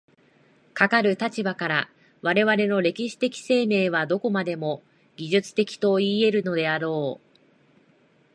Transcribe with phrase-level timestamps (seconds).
[0.73, 1.87] かかる立場から、
[2.23, 4.81] 我々の歴史的生命はどこまでも
[5.15, 7.37] 技術的といい得るであろう。